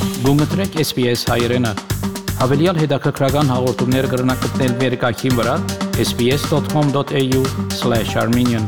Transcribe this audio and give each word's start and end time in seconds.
Գումտրեք 0.00 0.78
SBS 0.80 1.28
Հավելյալ 2.40 2.78
հետաքրքրական 2.80 3.50
հաղորդումներ 3.52 4.06
վերկայքին 4.80 5.34
վրա 5.38 5.54
sbs.com.au/armenian 6.04 8.64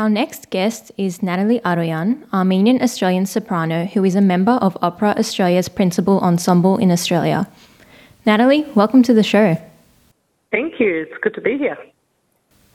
Our 0.00 0.08
next 0.08 0.42
guest 0.54 0.84
is 0.96 1.12
Natalie 1.28 1.60
Aroyan, 1.70 2.08
Armenian 2.32 2.78
Australian 2.80 3.26
soprano 3.26 3.86
who 3.92 4.04
is 4.04 4.14
a 4.14 4.20
member 4.20 4.52
of 4.66 4.78
Opera 4.80 5.16
Australia's 5.18 5.68
principal 5.68 6.20
ensemble 6.20 6.78
in 6.78 6.92
Australia. 6.92 7.48
Natalie, 8.24 8.64
welcome 8.76 9.02
to 9.02 9.12
the 9.12 9.24
show. 9.24 9.56
Thank 10.52 10.78
you. 10.78 11.02
It's 11.02 11.18
good 11.20 11.34
to 11.34 11.40
be 11.40 11.58
here. 11.58 11.76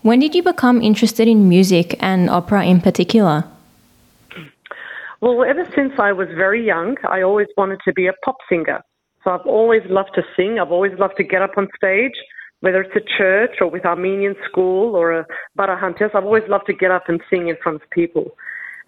When 0.04 0.20
did 0.20 0.36
you 0.36 0.44
become 0.44 0.82
interested 0.82 1.30
in 1.30 1.48
music 1.48 1.96
and 2.02 2.30
opera 2.30 2.66
in 2.66 2.82
particular? 2.82 3.46
Well, 5.22 5.44
ever 5.44 5.66
since 5.76 5.94
I 5.98 6.12
was 6.12 6.28
very 6.36 6.66
young, 6.66 6.98
I 7.08 7.22
always 7.22 7.48
wanted 7.58 7.80
to 7.86 7.94
be 7.94 8.08
a 8.08 8.14
pop 8.24 8.38
singer. 8.50 8.82
So 9.24 9.32
I've 9.32 9.46
always 9.46 9.82
loved 9.90 10.12
to 10.16 10.24
sing. 10.36 10.60
I've 10.60 10.72
always 10.72 10.92
loved 11.00 11.16
to 11.18 11.24
get 11.24 11.42
up 11.42 11.58
on 11.58 11.68
stage, 11.76 12.14
whether 12.60 12.82
it's 12.82 12.96
a 12.96 13.18
church 13.18 13.58
or 13.62 13.70
with 13.70 13.86
Armenian 13.86 14.36
school 14.50 14.96
or 14.96 15.20
a 15.20 15.26
Barahantes. 15.58 16.14
I've 16.14 16.26
always 16.26 16.44
loved 16.48 16.68
to 16.68 16.74
get 16.74 16.92
up 16.92 17.08
and 17.08 17.22
sing 17.30 17.48
in 17.48 17.56
front 17.64 17.82
of 17.82 17.90
people. 17.90 18.36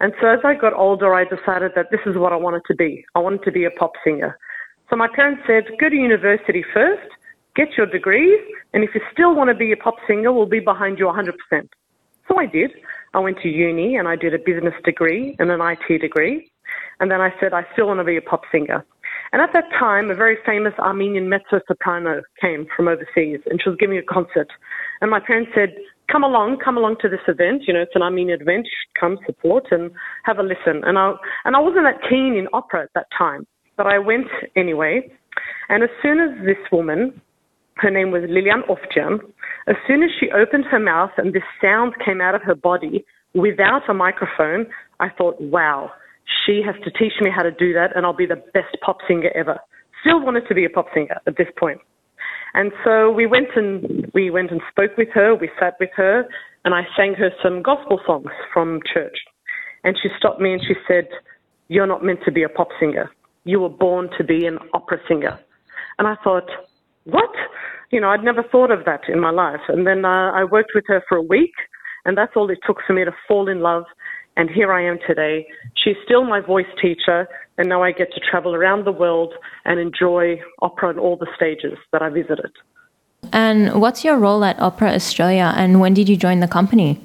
And 0.00 0.12
so 0.20 0.28
as 0.28 0.38
I 0.44 0.54
got 0.54 0.74
older, 0.74 1.14
I 1.14 1.24
decided 1.24 1.72
that 1.74 1.90
this 1.90 2.00
is 2.06 2.16
what 2.16 2.32
I 2.32 2.36
wanted 2.36 2.62
to 2.68 2.74
be. 2.74 3.04
I 3.14 3.18
wanted 3.18 3.42
to 3.44 3.50
be 3.50 3.64
a 3.64 3.70
pop 3.70 3.92
singer. 4.04 4.38
So 4.90 4.96
my 4.96 5.08
parents 5.14 5.42
said, 5.46 5.64
go 5.80 5.88
to 5.88 5.96
university 5.96 6.64
first, 6.72 7.08
get 7.56 7.68
your 7.76 7.86
degrees, 7.86 8.38
and 8.72 8.84
if 8.84 8.90
you 8.94 9.00
still 9.12 9.34
want 9.34 9.48
to 9.48 9.54
be 9.54 9.72
a 9.72 9.76
pop 9.76 9.96
singer, 10.06 10.32
we'll 10.32 10.46
be 10.46 10.60
behind 10.60 10.98
you 10.98 11.06
100%. 11.06 11.32
So 12.28 12.38
I 12.38 12.46
did. 12.46 12.70
I 13.14 13.18
went 13.20 13.38
to 13.42 13.48
uni 13.48 13.96
and 13.96 14.08
I 14.08 14.16
did 14.16 14.34
a 14.34 14.38
business 14.38 14.74
degree 14.84 15.36
and 15.38 15.50
an 15.50 15.60
IT 15.60 16.00
degree. 16.00 16.50
And 17.00 17.10
then 17.10 17.20
I 17.20 17.30
said, 17.40 17.52
I 17.52 17.64
still 17.72 17.86
want 17.86 18.00
to 18.00 18.04
be 18.04 18.16
a 18.16 18.22
pop 18.22 18.42
singer. 18.52 18.84
And 19.32 19.42
at 19.42 19.52
that 19.52 19.64
time, 19.78 20.10
a 20.10 20.14
very 20.14 20.38
famous 20.44 20.72
Armenian 20.78 21.28
mezzo 21.28 21.60
soprano 21.66 22.22
came 22.40 22.66
from 22.74 22.88
overseas 22.88 23.40
and 23.46 23.60
she 23.62 23.68
was 23.68 23.78
giving 23.78 23.98
a 23.98 24.02
concert. 24.02 24.48
And 25.00 25.10
my 25.10 25.20
parents 25.20 25.52
said, 25.54 25.74
come 26.10 26.24
along, 26.24 26.58
come 26.64 26.76
along 26.76 26.96
to 27.02 27.08
this 27.08 27.20
event. 27.28 27.62
You 27.66 27.74
know, 27.74 27.82
it's 27.82 27.94
an 27.94 28.02
Armenian 28.02 28.40
event. 28.40 28.66
Come 28.98 29.18
support 29.26 29.66
and 29.70 29.90
have 30.24 30.38
a 30.38 30.42
listen. 30.42 30.82
And 30.84 30.98
I, 30.98 31.12
and 31.44 31.56
I 31.56 31.60
wasn't 31.60 31.84
that 31.84 32.08
keen 32.08 32.34
in 32.34 32.48
opera 32.52 32.82
at 32.82 32.90
that 32.94 33.06
time, 33.16 33.46
but 33.76 33.86
I 33.86 33.98
went 33.98 34.28
anyway. 34.56 35.10
And 35.68 35.82
as 35.82 35.90
soon 36.02 36.20
as 36.20 36.44
this 36.44 36.58
woman, 36.72 37.20
her 37.76 37.90
name 37.90 38.10
was 38.10 38.22
Lilian 38.28 38.62
Ofjan, 38.68 39.20
as 39.68 39.76
soon 39.86 40.02
as 40.02 40.10
she 40.18 40.30
opened 40.30 40.64
her 40.70 40.80
mouth 40.80 41.10
and 41.18 41.32
this 41.34 41.42
sound 41.60 41.94
came 42.04 42.20
out 42.20 42.34
of 42.34 42.42
her 42.42 42.54
body 42.54 43.04
without 43.34 43.88
a 43.88 43.94
microphone, 43.94 44.66
I 44.98 45.08
thought, 45.10 45.40
wow, 45.40 45.90
she 46.46 46.62
has 46.64 46.74
to 46.84 46.90
teach 46.90 47.12
me 47.20 47.30
how 47.34 47.42
to 47.42 47.50
do 47.50 47.72
that 47.74 47.94
and 47.94 48.06
I'll 48.06 48.16
be 48.16 48.26
the 48.26 48.42
best 48.54 48.76
pop 48.84 48.98
singer 49.06 49.30
ever. 49.34 49.58
Still 50.00 50.24
wanted 50.24 50.48
to 50.48 50.54
be 50.54 50.64
a 50.64 50.70
pop 50.70 50.86
singer 50.94 51.20
at 51.26 51.36
this 51.36 51.48
point. 51.58 51.80
And 52.54 52.72
so 52.82 53.10
we 53.10 53.26
went 53.26 53.48
and 53.56 54.10
we 54.14 54.30
went 54.30 54.50
and 54.50 54.60
spoke 54.70 54.96
with 54.96 55.08
her, 55.12 55.34
we 55.34 55.50
sat 55.60 55.74
with 55.78 55.90
her, 55.96 56.24
and 56.64 56.74
I 56.74 56.82
sang 56.96 57.14
her 57.14 57.30
some 57.42 57.62
gospel 57.62 58.00
songs 58.06 58.30
from 58.52 58.80
church. 58.92 59.18
And 59.84 59.96
she 60.02 60.08
stopped 60.18 60.40
me 60.40 60.54
and 60.54 60.62
she 60.66 60.74
said, 60.86 61.08
You're 61.68 61.86
not 61.86 62.02
meant 62.02 62.20
to 62.24 62.32
be 62.32 62.42
a 62.42 62.48
pop 62.48 62.68
singer. 62.80 63.10
You 63.44 63.60
were 63.60 63.68
born 63.68 64.08
to 64.16 64.24
be 64.24 64.46
an 64.46 64.58
opera 64.72 64.98
singer. 65.06 65.38
And 65.98 66.08
I 66.08 66.16
thought, 66.24 66.48
What? 67.04 67.30
You 67.90 68.00
know, 68.00 68.08
I'd 68.10 68.24
never 68.24 68.42
thought 68.42 68.70
of 68.70 68.84
that 68.84 69.08
in 69.08 69.20
my 69.20 69.30
life. 69.30 69.60
And 69.68 69.86
then 69.86 70.04
uh, 70.04 70.32
I 70.32 70.44
worked 70.44 70.72
with 70.74 70.84
her 70.88 71.02
for 71.08 71.16
a 71.16 71.22
week, 71.22 71.54
and 72.04 72.16
that's 72.16 72.32
all 72.36 72.50
it 72.50 72.58
took 72.66 72.78
for 72.86 72.92
me 72.92 73.04
to 73.04 73.12
fall 73.26 73.48
in 73.48 73.60
love. 73.60 73.84
And 74.36 74.50
here 74.50 74.72
I 74.72 74.84
am 74.84 74.98
today. 75.06 75.46
She's 75.74 75.96
still 76.04 76.24
my 76.24 76.40
voice 76.40 76.66
teacher, 76.80 77.26
and 77.56 77.68
now 77.68 77.82
I 77.82 77.92
get 77.92 78.12
to 78.12 78.20
travel 78.20 78.54
around 78.54 78.84
the 78.84 78.92
world 78.92 79.34
and 79.64 79.80
enjoy 79.80 80.40
opera 80.62 80.90
on 80.90 80.98
all 80.98 81.16
the 81.16 81.26
stages 81.34 81.76
that 81.92 82.02
I 82.02 82.08
visited. 82.08 82.52
And 83.32 83.80
what's 83.80 84.04
your 84.04 84.16
role 84.16 84.44
at 84.44 84.58
Opera 84.60 84.92
Australia 84.92 85.52
and 85.56 85.80
when 85.80 85.92
did 85.92 86.08
you 86.08 86.16
join 86.16 86.40
the 86.40 86.48
company? 86.48 87.00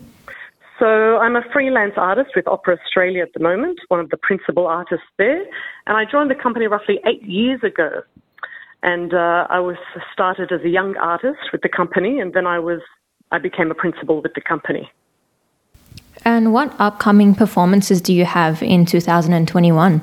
So 0.79 0.85
I'm 0.85 1.35
a 1.35 1.41
freelance 1.51 1.93
artist 1.97 2.31
with 2.35 2.47
Opera 2.47 2.77
Australia 2.77 3.23
at 3.23 3.33
the 3.33 3.39
moment, 3.39 3.79
one 3.87 3.99
of 3.99 4.09
the 4.09 4.17
principal 4.17 4.67
artists 4.67 5.05
there. 5.17 5.41
And 5.87 5.97
I 5.97 6.05
joined 6.09 6.29
the 6.29 6.35
company 6.35 6.67
roughly 6.67 6.99
eight 7.05 7.23
years 7.23 7.61
ago. 7.63 8.01
And 8.83 9.13
uh, 9.13 9.47
I 9.49 9.59
was 9.59 9.77
started 10.11 10.51
as 10.51 10.61
a 10.61 10.69
young 10.69 10.95
artist 10.97 11.39
with 11.51 11.61
the 11.61 11.69
company, 11.69 12.19
and 12.19 12.33
then 12.33 12.45
I 12.45 12.59
was 12.59 12.81
I 13.31 13.39
became 13.39 13.71
a 13.71 13.75
principal 13.75 14.21
with 14.21 14.33
the 14.35 14.41
company. 14.41 14.91
And 16.25 16.53
what 16.53 16.73
upcoming 16.79 17.33
performances 17.33 18.01
do 18.01 18.13
you 18.13 18.25
have 18.25 18.61
in 18.61 18.85
2021? 18.85 20.01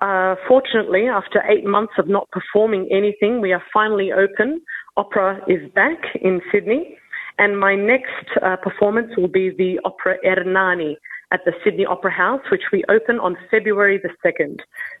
Uh, 0.00 0.34
fortunately, 0.48 1.08
after 1.08 1.42
eight 1.48 1.64
months 1.64 1.92
of 1.98 2.08
not 2.08 2.28
performing 2.30 2.88
anything, 2.90 3.40
we 3.40 3.52
are 3.52 3.62
finally 3.72 4.10
open. 4.12 4.60
Opera 4.96 5.40
is 5.48 5.70
back 5.72 5.98
in 6.20 6.40
Sydney, 6.52 6.96
and 7.38 7.58
my 7.58 7.74
next 7.74 8.28
uh, 8.42 8.56
performance 8.56 9.12
will 9.16 9.28
be 9.28 9.50
the 9.50 9.80
Opera 9.84 10.16
Ernani 10.24 10.96
at 11.32 11.40
the 11.44 11.52
Sydney 11.64 11.84
Opera 11.86 12.12
House, 12.12 12.42
which 12.50 12.62
we 12.72 12.84
open 12.88 13.18
on 13.18 13.36
February 13.50 14.00
the 14.02 14.10
2nd. 14.24 14.58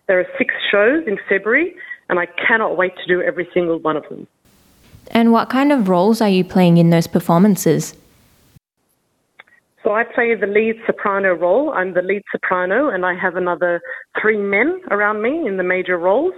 There 0.08 0.18
are 0.18 0.26
six 0.38 0.54
shows 0.70 1.04
in 1.06 1.18
February, 1.28 1.74
and 2.08 2.18
I 2.18 2.26
cannot 2.26 2.76
wait 2.76 2.92
to 2.96 3.06
do 3.06 3.22
every 3.22 3.48
single 3.54 3.78
one 3.78 3.96
of 3.96 4.08
them. 4.08 4.26
And 5.10 5.32
what 5.32 5.50
kind 5.50 5.72
of 5.72 5.88
roles 5.88 6.20
are 6.20 6.28
you 6.28 6.44
playing 6.44 6.78
in 6.78 6.90
those 6.90 7.06
performances? 7.06 7.94
So 9.82 9.92
I 9.92 10.02
play 10.04 10.34
the 10.34 10.46
lead 10.46 10.76
soprano 10.86 11.34
role. 11.34 11.72
I'm 11.74 11.92
the 11.92 12.00
lead 12.00 12.22
soprano, 12.32 12.88
and 12.88 13.04
I 13.04 13.14
have 13.14 13.36
another 13.36 13.82
three 14.20 14.38
men 14.38 14.80
around 14.90 15.20
me 15.22 15.46
in 15.46 15.58
the 15.58 15.62
major 15.62 15.98
roles. 15.98 16.32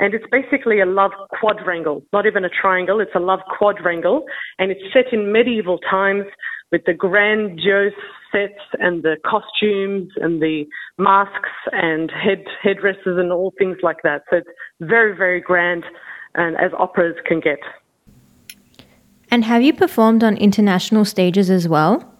And 0.00 0.14
it's 0.14 0.24
basically 0.30 0.80
a 0.80 0.86
love 0.86 1.12
quadrangle, 1.40 2.02
not 2.12 2.26
even 2.26 2.44
a 2.44 2.48
triangle, 2.48 3.00
it's 3.00 3.14
a 3.14 3.20
love 3.20 3.40
quadrangle. 3.56 4.24
And 4.58 4.70
it's 4.70 4.80
set 4.92 5.12
in 5.12 5.32
medieval 5.32 5.78
times 5.78 6.24
with 6.70 6.82
the 6.86 6.92
grandiose 6.92 7.92
sets 8.32 8.60
and 8.78 9.02
the 9.02 9.16
costumes 9.24 10.10
and 10.16 10.40
the 10.42 10.64
masks 10.98 11.50
and 11.72 12.10
head 12.10 12.44
headdresses 12.62 13.16
and 13.18 13.32
all 13.32 13.52
things 13.58 13.78
like 13.82 13.98
that. 14.04 14.22
So 14.30 14.38
it's 14.38 14.48
very, 14.80 15.16
very 15.16 15.40
grand 15.40 15.84
and 16.34 16.56
as 16.56 16.70
operas 16.78 17.16
can 17.26 17.40
get. 17.40 17.58
And 19.30 19.44
have 19.44 19.62
you 19.62 19.74
performed 19.74 20.24
on 20.24 20.36
international 20.36 21.04
stages 21.04 21.50
as 21.50 21.68
well? 21.68 22.14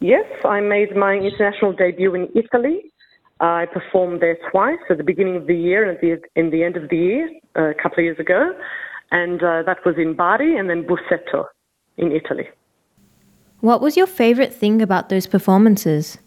Yes, 0.00 0.26
I 0.44 0.60
made 0.60 0.96
my 0.96 1.14
international 1.14 1.72
debut 1.72 2.14
in 2.14 2.28
Italy. 2.34 2.92
I 3.40 3.66
performed 3.72 4.20
there 4.20 4.38
twice 4.50 4.78
at 4.90 4.98
the 4.98 5.04
beginning 5.04 5.36
of 5.36 5.46
the 5.46 5.56
year 5.56 5.88
and 5.88 5.96
at 5.96 6.00
the, 6.00 6.40
in 6.40 6.50
the 6.50 6.64
end 6.64 6.76
of 6.76 6.88
the 6.88 6.96
year, 6.96 7.30
uh, 7.56 7.70
a 7.70 7.74
couple 7.74 7.98
of 7.98 8.04
years 8.04 8.18
ago. 8.18 8.52
And 9.10 9.42
uh, 9.42 9.62
that 9.64 9.78
was 9.84 9.96
in 9.96 10.14
Bari 10.14 10.56
and 10.56 10.70
then 10.70 10.84
Busseto 10.84 11.44
in 11.96 12.12
Italy. 12.12 12.48
What 13.60 13.80
was 13.80 13.96
your 13.96 14.06
favorite 14.06 14.54
thing 14.54 14.80
about 14.80 15.08
those 15.08 15.26
performances? 15.26 16.18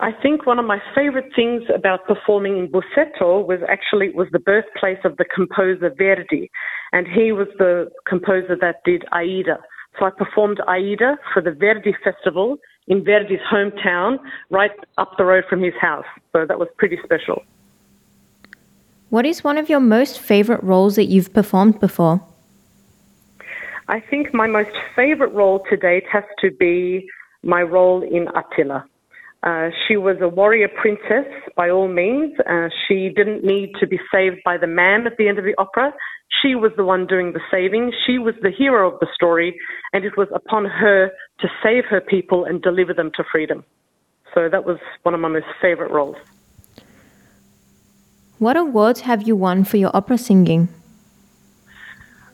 I 0.00 0.12
think 0.12 0.46
one 0.46 0.60
of 0.60 0.64
my 0.64 0.78
favorite 0.94 1.32
things 1.34 1.64
about 1.74 2.06
performing 2.06 2.56
in 2.56 2.68
Busseto 2.68 3.44
was 3.44 3.58
actually 3.68 4.10
was 4.10 4.28
the 4.30 4.38
birthplace 4.38 4.98
of 5.04 5.16
the 5.16 5.24
composer 5.24 5.92
Verdi, 5.98 6.48
and 6.92 7.08
he 7.08 7.32
was 7.32 7.48
the 7.58 7.90
composer 8.06 8.56
that 8.60 8.76
did 8.84 9.04
Aida. 9.12 9.58
So 9.98 10.06
I 10.06 10.10
performed 10.10 10.60
Aida 10.68 11.16
for 11.32 11.42
the 11.42 11.50
Verdi 11.50 11.96
Festival 12.04 12.58
in 12.86 13.04
Verdi's 13.04 13.40
hometown, 13.52 14.18
right 14.50 14.70
up 14.98 15.12
the 15.18 15.24
road 15.24 15.44
from 15.50 15.62
his 15.62 15.74
house. 15.80 16.06
So 16.32 16.46
that 16.46 16.60
was 16.60 16.68
pretty 16.78 16.98
special. 17.02 17.42
What 19.10 19.26
is 19.26 19.42
one 19.42 19.58
of 19.58 19.68
your 19.68 19.80
most 19.80 20.20
favorite 20.20 20.62
roles 20.62 20.94
that 20.94 21.06
you've 21.06 21.32
performed 21.34 21.80
before? 21.80 22.22
I 23.88 24.00
think 24.00 24.34
my 24.34 24.46
most 24.46 24.70
favorite 24.94 25.32
role 25.32 25.64
to 25.70 25.76
date 25.76 26.04
has 26.12 26.24
to 26.40 26.50
be 26.50 27.08
my 27.42 27.62
role 27.62 28.02
in 28.02 28.28
Attila. 28.28 28.84
Uh, 29.42 29.70
she 29.86 29.96
was 29.96 30.16
a 30.20 30.28
warrior 30.28 30.68
princess 30.68 31.26
by 31.56 31.70
all 31.70 31.88
means. 31.88 32.34
Uh, 32.40 32.68
she 32.86 33.08
didn't 33.08 33.44
need 33.44 33.72
to 33.80 33.86
be 33.86 33.98
saved 34.12 34.36
by 34.44 34.58
the 34.58 34.66
man 34.66 35.06
at 35.06 35.16
the 35.16 35.28
end 35.28 35.38
of 35.38 35.44
the 35.44 35.54
opera. 35.56 35.94
She 36.42 36.54
was 36.54 36.72
the 36.76 36.84
one 36.84 37.06
doing 37.06 37.32
the 37.32 37.40
saving. 37.50 37.92
She 38.06 38.18
was 38.18 38.34
the 38.42 38.50
hero 38.50 38.92
of 38.92 39.00
the 39.00 39.06
story, 39.14 39.58
and 39.94 40.04
it 40.04 40.16
was 40.18 40.28
upon 40.34 40.66
her 40.66 41.10
to 41.40 41.48
save 41.62 41.84
her 41.86 42.00
people 42.00 42.44
and 42.44 42.60
deliver 42.60 42.92
them 42.92 43.10
to 43.16 43.24
freedom. 43.30 43.64
So 44.34 44.48
that 44.50 44.66
was 44.66 44.78
one 45.04 45.14
of 45.14 45.20
my 45.20 45.28
most 45.28 45.46
favorite 45.62 45.90
roles. 45.90 46.16
What 48.38 48.56
awards 48.56 49.00
have 49.02 49.26
you 49.26 49.34
won 49.34 49.64
for 49.64 49.78
your 49.78 49.90
opera 49.96 50.18
singing? 50.18 50.68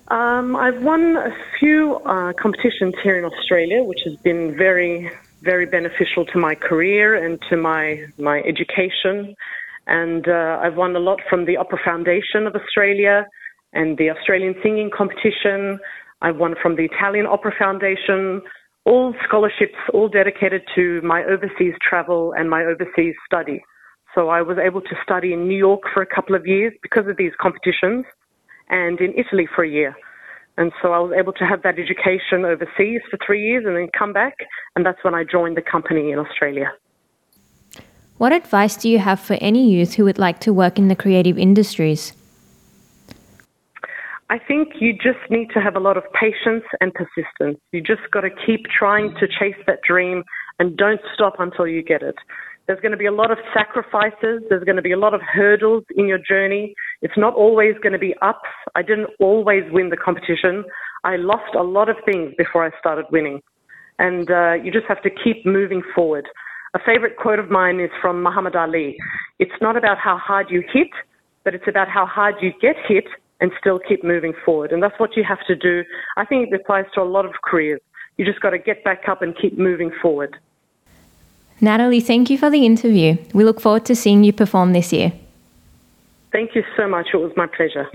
Um, 0.08 0.54
I've 0.54 0.82
won 0.82 1.16
a 1.16 1.30
few 1.58 1.96
uh, 2.04 2.34
competitions 2.34 2.94
here 3.02 3.18
in 3.18 3.24
Australia, 3.24 3.82
which 3.82 4.00
has 4.04 4.16
been 4.16 4.54
very, 4.56 5.10
very 5.40 5.64
beneficial 5.64 6.26
to 6.26 6.38
my 6.38 6.54
career 6.54 7.14
and 7.14 7.40
to 7.48 7.56
my 7.56 8.04
my 8.18 8.40
education. 8.40 9.34
And 9.86 10.28
uh, 10.28 10.60
I've 10.62 10.76
won 10.76 10.94
a 10.94 10.98
lot 10.98 11.20
from 11.28 11.46
the 11.46 11.56
Opera 11.56 11.78
Foundation 11.82 12.46
of 12.46 12.54
Australia 12.54 13.26
and 13.72 13.96
the 13.96 14.10
Australian 14.10 14.54
Singing 14.62 14.90
Competition. 14.94 15.78
I've 16.20 16.36
won 16.36 16.54
from 16.60 16.76
the 16.76 16.84
Italian 16.84 17.26
Opera 17.26 17.54
Foundation. 17.58 18.42
All 18.84 19.14
scholarships, 19.26 19.78
all 19.94 20.08
dedicated 20.08 20.62
to 20.74 21.00
my 21.00 21.24
overseas 21.24 21.74
travel 21.80 22.34
and 22.36 22.50
my 22.50 22.62
overseas 22.64 23.14
study. 23.24 23.64
So 24.14 24.28
I 24.28 24.42
was 24.42 24.58
able 24.58 24.82
to 24.82 24.94
study 25.02 25.32
in 25.32 25.48
New 25.48 25.56
York 25.56 25.82
for 25.94 26.02
a 26.02 26.06
couple 26.06 26.34
of 26.34 26.46
years 26.46 26.74
because 26.82 27.06
of 27.08 27.16
these 27.16 27.32
competitions 27.40 28.04
and 28.69 29.00
in 29.00 29.12
Italy 29.16 29.49
for 29.55 29.64
a 29.64 29.69
year. 29.69 29.96
And 30.56 30.72
so 30.81 30.93
I 30.93 30.99
was 30.99 31.12
able 31.19 31.32
to 31.34 31.44
have 31.44 31.62
that 31.62 31.78
education 31.78 32.44
overseas 32.44 33.00
for 33.11 33.19
three 33.26 33.44
years 33.44 33.64
and 33.66 33.76
then 33.76 33.88
come 33.96 34.12
back. 34.12 34.37
And 34.76 34.87
that's 34.87 35.02
when 35.02 35.14
I 35.14 35.25
joined 35.25 35.56
the 35.56 35.62
company 35.62 36.12
in 36.12 36.19
Australia. 36.19 36.72
What 38.19 38.32
advice 38.32 38.76
do 38.76 38.88
you 38.88 39.00
have 39.00 39.19
for 39.19 39.37
any 39.40 39.69
youth 39.69 39.94
who 39.94 40.05
would 40.05 40.19
like 40.19 40.38
to 40.40 40.52
work 40.52 40.78
in 40.78 40.87
the 40.87 40.94
creative 40.94 41.37
industries? 41.37 42.12
I 44.31 44.38
think 44.38 44.75
you 44.81 44.93
just 44.93 45.19
need 45.28 45.50
to 45.55 45.60
have 45.60 45.76
a 45.76 45.81
lot 45.81 45.96
of 45.96 46.05
patience 46.12 46.64
and 46.81 46.94
persistence. 46.94 47.58
You 47.72 47.81
just 47.81 48.02
got 48.12 48.22
to 48.22 48.31
keep 48.31 48.67
trying 48.67 49.14
to 49.20 49.26
chase 49.26 49.60
that 49.67 49.81
dream 49.87 50.22
and 50.58 50.76
don't 50.76 51.00
stop 51.12 51.34
until 51.40 51.67
you 51.67 51.82
get 51.82 52.02
it. 52.02 52.14
There's 52.67 52.81
going 52.81 52.93
to 52.93 52.99
be 52.99 53.06
a 53.06 53.12
lot 53.12 53.31
of 53.31 53.38
sacrifices. 53.52 54.43
There's 54.49 54.64
going 54.64 54.76
to 54.76 54.82
be 54.82 54.93
a 54.93 54.99
lot 54.99 55.12
of 55.12 55.20
hurdles 55.20 55.84
in 55.96 56.06
your 56.06 56.19
journey. 56.19 56.75
It's 57.04 57.18
not 57.18 57.34
always 57.34 57.74
going 57.82 57.92
to 57.92 57.98
be 57.98 58.14
ups. 58.22 58.48
I 58.74 58.80
didn't 58.80 59.10
always 59.20 59.62
win 59.70 59.90
the 59.90 59.96
competition. 59.96 60.64
I 61.04 61.16
lost 61.16 61.54
a 61.54 61.62
lot 61.62 61.90
of 61.90 61.96
things 62.06 62.32
before 62.38 62.64
I 62.64 62.70
started 62.80 63.04
winning. 63.12 63.42
And 63.98 64.30
uh, 64.30 64.54
you 64.54 64.72
just 64.72 64.86
have 64.88 65.02
to 65.02 65.10
keep 65.10 65.44
moving 65.44 65.82
forward. 65.94 66.26
A 66.72 66.78
favorite 66.78 67.18
quote 67.18 67.38
of 67.38 67.50
mine 67.50 67.78
is 67.78 67.90
from 68.00 68.22
Muhammad 68.22 68.56
Ali. 68.56 68.96
It's 69.38 69.52
not 69.60 69.76
about 69.76 69.98
how 69.98 70.16
hard 70.16 70.46
you 70.48 70.64
hit, 70.72 70.88
but 71.44 71.54
it's 71.54 71.68
about 71.68 71.88
how 71.88 72.06
hard 72.06 72.36
you 72.40 72.52
get 72.60 72.74
hit 72.88 73.04
and 73.38 73.52
still 73.60 73.78
keep 73.78 74.02
moving 74.02 74.32
forward. 74.42 74.72
And 74.72 74.82
that's 74.82 74.98
what 74.98 75.14
you 75.14 75.24
have 75.24 75.46
to 75.46 75.54
do. 75.54 75.84
I 76.16 76.24
think 76.24 76.48
it 76.50 76.58
applies 76.58 76.86
to 76.94 77.02
a 77.02 77.04
lot 77.04 77.26
of 77.26 77.32
careers. 77.44 77.82
You 78.16 78.24
just 78.24 78.40
got 78.40 78.50
to 78.50 78.58
get 78.58 78.82
back 78.82 79.02
up 79.10 79.20
and 79.20 79.36
keep 79.36 79.58
moving 79.58 79.92
forward. 80.00 80.38
Natalie, 81.60 82.00
thank 82.00 82.30
you 82.30 82.38
for 82.38 82.48
the 82.48 82.64
interview. 82.64 83.18
We 83.34 83.44
look 83.44 83.60
forward 83.60 83.84
to 83.86 83.94
seeing 83.94 84.24
you 84.24 84.32
perform 84.32 84.72
this 84.72 84.90
year. 84.90 85.12
Thank 86.34 86.56
you 86.56 86.64
so 86.76 86.88
much. 86.88 87.06
It 87.14 87.20
was 87.25 87.32
my 87.40 87.46
pleasure. 87.56 87.86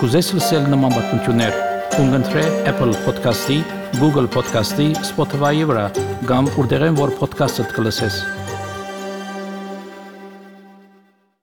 Կուզես 0.00 0.26
լսել 0.36 0.66
նման 0.68 0.92
բանություններ, 0.92 1.54
կընտրե 1.94 2.42
Apple 2.68 2.92
Podcast-ի, 3.06 3.56
Google 3.96 4.28
Podcast-ի, 4.36 4.90
Spotify-ի 5.14 5.64
վրա, 5.70 5.88
կամ 6.28 6.52
որտեղեն 6.60 6.98
որ 7.00 7.16
podcast-ը 7.22 7.70
կլսես։ 7.72 8.43